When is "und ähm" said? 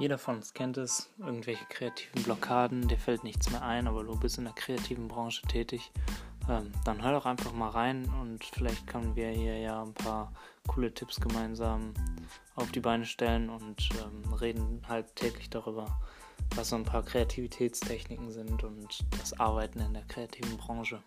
13.50-14.32